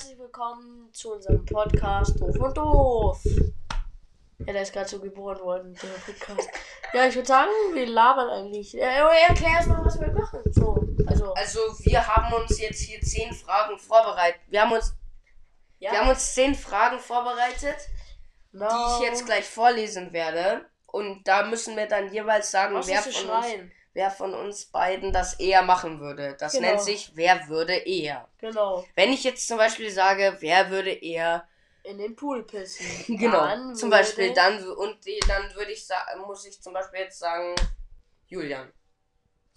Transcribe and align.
herzlich 0.00 0.18
willkommen 0.18 0.88
zu 0.94 1.12
unserem 1.12 1.44
Podcast 1.44 2.18
Doof 2.18 2.34
und 2.36 2.56
Doof. 2.56 3.20
Ja, 4.38 4.52
der 4.54 4.62
ist 4.62 4.72
gerade 4.72 4.88
so 4.88 4.98
geboren 4.98 5.38
worden, 5.40 5.74
der 5.74 5.88
Podcast. 5.88 6.48
Ja, 6.94 7.04
ich 7.04 7.14
würde 7.14 7.28
sagen, 7.28 7.50
wir 7.74 7.86
labern 7.86 8.30
eigentlich. 8.30 8.74
Äh, 8.74 8.80
erklär 8.80 9.50
erst 9.50 9.68
mal, 9.68 9.84
was 9.84 10.00
wir 10.00 10.10
machen. 10.10 10.40
So, 10.52 10.82
also. 11.06 11.34
Also 11.34 11.60
wir 11.80 12.06
haben 12.06 12.32
uns 12.32 12.58
jetzt 12.58 12.80
hier 12.80 12.98
zehn 13.02 13.30
Fragen 13.34 13.78
vorbereitet. 13.78 14.40
Wir 14.48 14.62
haben 14.62 14.72
uns, 14.72 14.94
Ja, 15.80 15.92
wir 15.92 16.00
haben 16.00 16.08
uns 16.08 16.32
zehn 16.32 16.54
Fragen 16.54 16.98
vorbereitet, 16.98 17.76
no. 18.52 18.68
die 18.70 18.94
ich 19.04 19.10
jetzt 19.10 19.26
gleich 19.26 19.44
vorlesen 19.44 20.14
werde. 20.14 20.64
Und 20.86 21.28
da 21.28 21.44
müssen 21.44 21.76
wir 21.76 21.86
dann 21.86 22.10
jeweils 22.10 22.50
sagen, 22.50 22.74
Was 22.74 22.86
wer 22.86 23.02
von, 23.02 23.12
zu 23.12 23.18
uns, 23.18 23.28
schreien? 23.28 23.72
Wer 23.92 24.10
von 24.10 24.34
uns 24.34 24.66
beiden 24.66 25.12
das 25.12 25.34
eher 25.34 25.62
machen 25.62 26.00
würde. 26.00 26.36
Das 26.38 26.52
Genau. 26.52 26.68
nennt 26.68 26.80
sich, 26.82 27.12
wer 27.16 27.48
würde 27.48 27.74
eher. 27.74 28.28
Genau. 28.38 28.84
Wenn 28.94 29.12
ich 29.12 29.24
jetzt 29.24 29.46
zum 29.48 29.56
Beispiel 29.58 29.90
sage, 29.90 30.36
wer 30.40 30.70
würde 30.70 30.92
eher, 30.92 31.46
In 31.82 31.96
den 31.98 32.14
Pool 32.14 32.44
pissen. 32.44 32.84
genau, 33.18 33.40
Dann 33.40 33.74
zum 33.74 33.90
würde- 33.90 34.02
Beispiel 34.02 34.34
dann 34.34 34.62
und 34.68 35.04
die, 35.06 35.18
dann 35.26 35.54
würde 35.54 35.72
ich 35.72 35.86
sagen, 35.86 36.20
muss 36.22 36.44
ich 36.44 36.60
zum 36.62 36.72
Beispiel 36.74 37.00
jetzt 37.00 37.18
sagen, 37.18 37.54
Julian. 38.26 38.70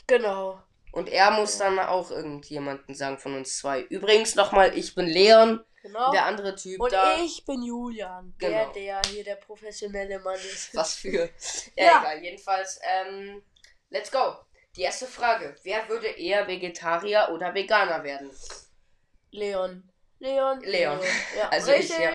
Genau. 0.07 0.59
Und 0.93 1.09
er 1.09 1.31
muss 1.31 1.57
dann 1.57 1.79
auch 1.79 2.11
irgendjemanden 2.11 2.93
sagen 2.95 3.17
von 3.17 3.35
uns 3.35 3.57
zwei. 3.57 3.81
Übrigens 3.81 4.35
nochmal, 4.35 4.77
ich 4.77 4.93
bin 4.95 5.07
Leon, 5.07 5.63
Genau. 5.81 6.11
der 6.11 6.25
andere 6.25 6.55
Typ 6.55 6.79
und 6.79 6.93
da. 6.93 7.17
ich 7.17 7.43
bin 7.45 7.61
Julian, 7.61 8.33
der, 8.41 8.49
Genau. 8.49 8.71
der 8.73 9.01
hier 9.07 9.23
der 9.25 9.35
professionelle 9.35 10.19
Mann 10.19 10.35
ist. 10.35 10.73
Was 10.75 10.95
für. 10.95 11.29
Ja, 11.75 11.83
Ja. 11.85 11.99
egal. 12.01 12.23
Jedenfalls, 12.23 12.79
ähm, 12.83 13.43
let's 13.93 14.11
go. 14.11 14.35
Die 14.75 14.81
erste 14.81 15.05
Frage. 15.07 15.55
Wer 15.63 15.87
würde 15.87 16.07
eher 16.07 16.47
Vegetarier 16.47 17.29
oder 17.31 17.53
Veganer 17.53 18.03
werden? 18.03 18.29
Leon. 19.31 19.89
Leon. 20.19 20.59
Leon. 20.61 20.99
Ja, 21.37 21.49
Also 21.49 21.71
ich, 21.71 21.79
richtig. 21.91 21.99
ja. 21.99 22.11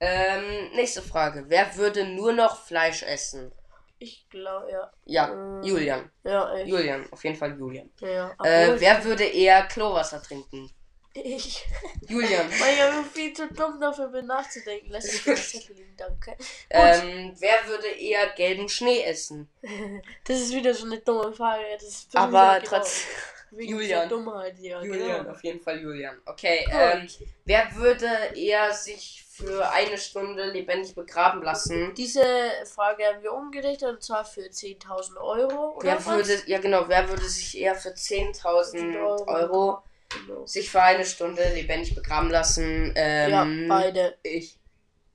Ähm, 0.00 0.70
nächste 0.74 1.02
Frage. 1.02 1.44
Wer 1.48 1.76
würde 1.76 2.04
nur 2.04 2.32
noch 2.32 2.64
Fleisch 2.64 3.02
essen? 3.02 3.52
Ich 3.98 4.28
glaube, 4.30 4.70
ja. 4.70 4.92
Ja, 5.04 5.32
Ähm, 5.32 5.62
Julian. 5.62 6.10
Ja, 6.24 6.54
ich. 6.56 6.68
Julian, 6.68 7.06
auf 7.12 7.22
jeden 7.22 7.36
Fall 7.36 7.56
Julian. 7.56 7.88
Ja, 8.00 8.34
Äh, 8.42 8.80
wer 8.80 9.04
würde 9.04 9.24
eher 9.24 9.62
Chlorwasser 9.66 10.20
trinken? 10.22 10.68
Ich. 11.14 11.66
Julian. 12.08 12.48
Weil 12.60 12.74
ich 12.74 12.82
aber 12.82 13.04
viel 13.04 13.32
zu 13.32 13.48
dumm 13.52 13.80
dafür 13.80 14.08
bin 14.08 14.26
nachzudenken. 14.26 14.88
Lass 14.90 15.04
mich 15.12 15.24
den 15.24 15.36
Zettel 15.36 15.76
liegen, 15.76 15.96
danke. 15.96 16.36
Ähm, 16.70 17.34
wer 17.38 17.66
würde 17.66 17.88
eher 17.88 18.28
gelben 18.30 18.68
Schnee 18.68 19.02
essen? 19.02 19.48
Das 20.24 20.38
ist 20.38 20.52
wieder 20.54 20.74
so 20.74 20.86
eine 20.86 20.98
dumme 21.00 21.32
Frage. 21.32 21.64
Das 21.74 21.84
ist 21.84 22.16
Aber 22.16 22.58
genau 22.60 22.66
trotz. 22.76 23.04
wegen 23.50 23.72
Julian. 23.72 24.08
Dummheit, 24.08 24.58
ja. 24.60 24.82
Julian, 24.82 25.18
Genau. 25.18 25.30
auf 25.30 25.44
jeden 25.44 25.60
Fall 25.60 25.78
Julian. 25.80 26.16
Okay, 26.24 26.66
ähm, 26.70 27.06
wer 27.44 27.74
würde 27.74 28.06
eher 28.34 28.72
sich 28.72 29.22
für 29.28 29.70
eine 29.70 29.98
Stunde 29.98 30.50
lebendig 30.50 30.94
begraben 30.94 31.42
lassen? 31.42 31.92
Diese 31.94 32.24
Frage 32.64 33.04
haben 33.04 33.22
wir 33.22 33.32
umgerichtet 33.34 33.88
und 33.90 34.02
zwar 34.02 34.24
für 34.24 34.40
10.000 34.48 35.18
Euro. 35.18 35.76
Oder 35.76 35.84
Wer 35.84 35.96
was? 35.96 36.06
würde, 36.06 36.42
ja 36.46 36.58
genau, 36.60 36.88
wer 36.88 37.08
würde 37.10 37.24
sich 37.28 37.58
eher 37.58 37.74
für 37.74 37.90
10.000 37.90 39.26
Euro. 39.26 39.82
Genau. 40.14 40.46
sich 40.46 40.70
für 40.70 40.82
eine 40.82 41.04
Stunde 41.04 41.42
lebendig 41.54 41.94
begraben 41.94 42.30
lassen? 42.30 42.92
Ähm, 42.96 43.30
Ja, 43.30 43.46
beide. 43.76 44.18
Ich. 44.22 44.58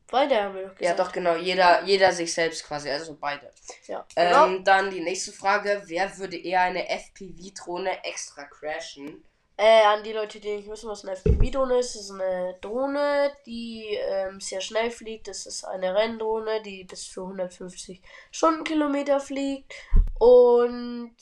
Beide 0.09 0.41
haben 0.41 0.55
wir 0.55 0.61
doch 0.67 0.79
Ja, 0.79 0.91
gesagt. 0.93 0.99
doch, 0.99 1.11
genau, 1.11 1.35
jeder, 1.35 1.83
jeder 1.83 2.13
sich 2.13 2.33
selbst 2.33 2.63
quasi, 2.65 2.89
also 2.89 3.17
beide. 3.19 3.51
Ja, 3.87 4.05
genau. 4.15 4.45
Ähm, 4.45 4.63
dann 4.63 4.89
die 4.89 5.01
nächste 5.01 5.33
Frage, 5.33 5.83
wer 5.87 6.17
würde 6.17 6.37
eher 6.37 6.61
eine 6.61 6.87
FPV-Drohne 6.89 8.05
extra 8.05 8.45
crashen? 8.45 9.23
Äh, 9.59 9.81
an 9.85 10.03
die 10.03 10.13
Leute, 10.13 10.39
die 10.39 10.55
nicht 10.55 10.69
wissen, 10.69 10.87
was 10.87 11.03
eine 11.03 11.13
FPV-Drohne 11.17 11.79
ist, 11.79 11.95
das 11.95 12.03
ist 12.03 12.11
eine 12.11 12.55
Drohne, 12.61 13.31
die 13.45 13.97
ähm, 13.99 14.39
sehr 14.39 14.61
schnell 14.61 14.91
fliegt. 14.91 15.27
Das 15.27 15.45
ist 15.45 15.65
eine 15.65 15.93
Renndrohne, 15.95 16.61
die 16.61 16.83
bis 16.85 17.05
für 17.07 17.23
150 17.23 18.01
Stundenkilometer 18.31 19.19
fliegt. 19.19 19.73
Und 20.19 21.15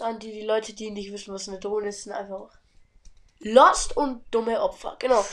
an 0.00 0.18
die, 0.18 0.32
die 0.32 0.42
Leute, 0.46 0.72
die 0.74 0.90
nicht 0.90 1.12
wissen, 1.12 1.34
was 1.34 1.48
eine 1.48 1.60
Drohne 1.60 1.88
ist, 1.90 2.04
sind 2.04 2.12
einfach 2.12 2.50
Lost 3.42 3.96
und 3.96 4.24
dumme 4.32 4.60
Opfer. 4.60 4.96
Genau. 4.98 5.24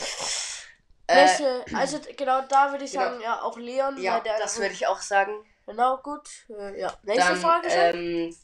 Äh, 1.08 1.26
Nächste, 1.26 1.66
also 1.74 2.00
genau 2.16 2.42
da 2.48 2.72
würde 2.72 2.86
ich 2.86 2.92
genau. 2.92 3.04
sagen, 3.06 3.22
ja, 3.22 3.42
auch 3.42 3.58
Leon. 3.58 3.98
ja, 4.02 4.20
das 4.20 4.60
würde 4.60 4.74
ich 4.74 4.86
auch 4.86 5.02
sagen. 5.02 5.34
Genau, 5.66 5.98
gut. 5.98 6.28
Äh, 6.50 6.80
ja. 6.80 6.94
Nächste 7.04 7.32
Dann, 7.32 7.40
Frage 7.40 7.68
ähm, 7.70 8.36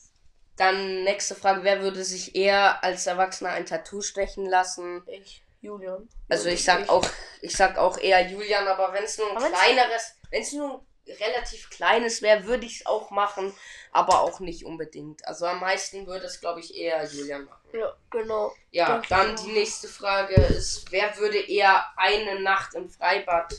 dann 0.57 1.03
nächste 1.03 1.35
Frage, 1.35 1.63
wer 1.63 1.81
würde 1.81 2.03
sich 2.03 2.35
eher 2.35 2.83
als 2.83 3.07
Erwachsener 3.07 3.51
ein 3.51 3.65
Tattoo 3.65 4.01
stechen 4.01 4.45
lassen? 4.45 5.03
ich, 5.07 5.43
Julian. 5.61 6.07
Also 6.29 6.49
ich 6.49 6.63
sag 6.63 6.87
auch, 6.89 7.05
ich 7.41 7.55
sag 7.55 7.77
auch 7.77 7.97
eher 7.97 8.27
Julian, 8.29 8.67
aber 8.67 8.93
wenn 8.93 9.03
es 9.03 9.17
nur 9.17 9.29
ein 9.31 9.37
Aber 9.37 9.49
kleineres, 9.49 10.15
wenn 10.29 10.41
es 10.41 10.53
nur 10.53 10.75
ein 10.75 10.87
relativ 11.07 11.69
kleines 11.69 12.21
wäre, 12.21 12.45
würde 12.45 12.65
ich 12.65 12.81
es 12.81 12.85
auch 12.85 13.11
machen, 13.11 13.53
aber 13.91 14.21
auch 14.21 14.39
nicht 14.39 14.65
unbedingt. 14.65 15.25
Also 15.27 15.45
am 15.45 15.59
meisten 15.59 16.07
würde 16.07 16.25
es, 16.25 16.39
glaube 16.39 16.59
ich, 16.59 16.75
eher 16.75 17.03
Julian 17.05 17.45
machen. 17.45 17.69
Ja, 17.73 17.93
genau. 18.09 18.51
Ja, 18.71 18.85
Denke 18.87 19.01
ich 19.03 19.09
dann 19.09 19.35
auch. 19.37 19.43
die 19.43 19.51
nächste 19.51 19.87
Frage 19.87 20.35
ist, 20.35 20.91
wer 20.91 21.15
würde 21.17 21.37
eher 21.39 21.85
eine 21.97 22.39
Nacht 22.39 22.73
im 22.73 22.89
Freibad 22.89 23.53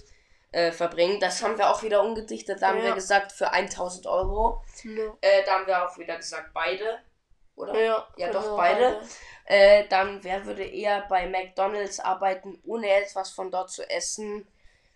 äh, 0.52 0.72
verbringen? 0.72 1.20
Das 1.20 1.42
haben 1.42 1.56
wir 1.58 1.70
auch 1.70 1.82
wieder 1.82 2.02
umgedichtet. 2.02 2.62
Da 2.62 2.68
haben 2.68 2.78
Ja. 2.78 2.84
wir 2.86 2.94
gesagt 2.94 3.32
für 3.32 3.50
1000 3.52 4.06
Euro. 4.06 4.62
Ja, 4.84 5.12
Äh, 5.20 5.44
da 5.44 5.52
haben 5.58 5.66
wir 5.66 5.88
auch 5.88 5.96
wieder 5.98 6.16
gesagt 6.16 6.50
beide. 6.52 6.98
Oder? 7.54 7.74
ja, 7.80 8.06
Ja, 8.16 8.26
genau, 8.28 8.40
doch, 8.42 8.56
beide. 8.56 9.00
Äh, 9.46 9.84
dann, 9.88 10.22
wer 10.24 10.44
würde 10.44 10.64
eher 10.64 11.06
bei 11.08 11.26
McDonalds 11.26 12.00
arbeiten, 12.00 12.60
ohne 12.64 12.90
etwas 12.90 13.30
von 13.30 13.50
dort 13.50 13.70
zu 13.70 13.88
essen? 13.88 14.46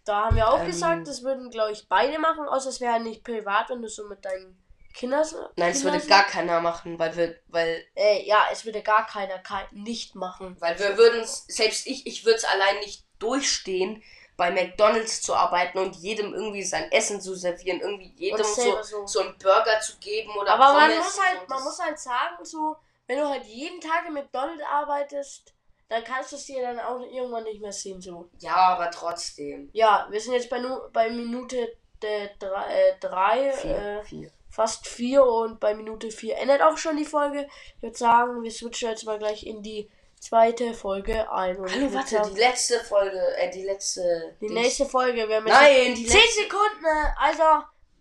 Da 0.04 0.24
haben 0.24 0.36
wir 0.36 0.48
auch 0.48 0.60
Ähm, 0.60 0.66
gesagt, 0.66 1.06
das 1.08 1.22
würden, 1.22 1.50
glaube 1.50 1.72
ich, 1.72 1.88
beide 1.88 2.18
machen, 2.18 2.48
außer 2.48 2.68
es 2.70 2.80
wäre 2.80 2.94
halt 2.94 3.02
nicht 3.04 3.22
privat, 3.24 3.70
wenn 3.70 3.82
du 3.82 3.88
so 3.88 4.06
mit 4.08 4.24
deinen 4.24 4.56
Kindern. 4.94 5.24
Nein, 5.56 5.70
es 5.72 5.84
würde 5.84 6.00
gar 6.06 6.24
keiner 6.24 6.60
machen, 6.60 6.98
weil 6.98 7.14
wir, 7.16 7.36
weil, 7.48 7.84
Äh, 7.94 8.24
ja, 8.26 8.46
es 8.50 8.64
würde 8.64 8.82
gar 8.82 9.06
keiner 9.06 9.38
kein, 9.38 9.66
nicht 9.72 10.14
machen. 10.14 10.56
weil 10.60 10.78
wir 10.78 10.96
würden 10.96 11.24
selbst 11.24 11.86
ich, 11.86 12.06
ich 12.06 12.24
würde 12.24 12.38
es 12.38 12.44
allein 12.44 12.78
nicht 12.80 13.04
durchstehen, 13.18 14.02
bei 14.36 14.50
McDonalds 14.50 15.20
zu 15.20 15.34
arbeiten 15.34 15.78
und 15.78 15.96
jedem 15.96 16.32
irgendwie 16.32 16.62
sein 16.64 16.90
Essen 16.92 17.20
zu 17.20 17.34
servieren, 17.34 17.80
irgendwie 17.80 18.12
jedem 18.16 18.42
so, 18.42 18.82
so. 18.82 19.06
so 19.06 19.20
einen 19.20 19.36
Burger 19.38 19.80
zu 19.80 19.98
geben 19.98 20.30
oder 20.36 20.52
Aber 20.54 20.72
man 20.72 20.90
Pommes 20.90 21.04
muss 21.04 21.20
halt, 21.22 21.48
man 21.48 21.62
muss 21.62 21.78
halt 21.78 21.98
sagen, 21.98 22.42
so, 22.44 22.76
wenn 23.06 23.18
du 23.18 23.28
halt 23.28 23.44
jeden 23.44 23.80
Tag 23.80 24.06
im 24.08 24.14
McDonald's 24.14 24.64
arbeitest, 24.64 25.52
dann 25.90 26.02
kannst 26.04 26.32
du 26.32 26.36
es 26.36 26.46
dir 26.46 26.62
dann 26.62 26.80
auch 26.80 27.00
irgendwann 27.00 27.44
nicht 27.44 27.60
mehr 27.60 27.72
sehen, 27.72 28.00
so. 28.00 28.30
Ja, 28.38 28.54
aber 28.56 28.90
trotzdem. 28.90 29.68
Ja, 29.72 30.06
wir 30.10 30.20
sind 30.20 30.32
jetzt 30.34 30.48
bei, 30.48 30.62
bei 30.92 31.10
Minute 31.10 31.76
äh, 32.02 32.28
drei, 32.38 32.72
äh, 32.72 32.94
drei 33.00 33.52
Vier, 33.52 34.02
äh, 34.22 34.30
fast 34.48 34.86
vier 34.88 35.24
und 35.24 35.60
bei 35.60 35.74
Minute 35.74 36.10
vier 36.10 36.36
endet 36.38 36.62
auch 36.62 36.78
schon 36.78 36.96
die 36.96 37.04
Folge. 37.04 37.46
Ich 37.76 37.82
würde 37.82 37.98
sagen, 37.98 38.42
wir 38.42 38.50
switchen 38.50 38.88
jetzt 38.90 39.04
mal 39.04 39.18
gleich 39.18 39.44
in 39.44 39.62
die 39.62 39.90
zweite 40.20 40.74
Folge 40.74 41.30
ein. 41.30 41.56
Und 41.56 41.70
Hallo, 41.74 41.92
warte, 41.92 42.08
sagen, 42.16 42.34
die 42.34 42.40
letzte 42.40 42.78
Folge, 42.80 43.18
äh, 43.36 43.50
die 43.50 43.64
letzte. 43.64 44.36
die 44.40 44.46
Dings- 44.46 44.54
nächste 44.54 44.86
Folge, 44.86 45.28
wir 45.28 45.36
haben 45.36 45.46
jetzt 45.46 45.60
Nein, 45.60 45.94
die 45.94 46.06
10 46.06 46.20
letzte. 46.20 46.42
Sekunden, 46.42 46.84
äh, 46.84 47.10
also 47.18 47.42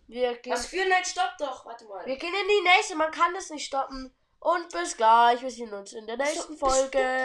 wir 0.06 0.34
gehen, 0.36 0.52
Was 0.52 0.66
für? 0.66 0.76
Nein, 0.88 1.04
stopp 1.04 1.32
doch, 1.38 1.64
warte 1.66 1.84
mal. 1.86 2.04
wir 2.06 2.16
gehen 2.16 2.34
in 2.34 2.48
die 2.48 2.68
nächste, 2.68 2.96
man 2.96 3.10
kann 3.10 3.32
das 3.34 3.50
nicht 3.50 3.66
stoppen. 3.66 4.12
Und 4.42 4.70
bis 4.72 4.96
gleich, 4.96 5.42
wir 5.42 5.50
sehen 5.50 5.72
uns 5.72 5.92
in 5.92 6.06
der 6.06 6.16
nächsten 6.16 6.56
Folge. 6.56 7.22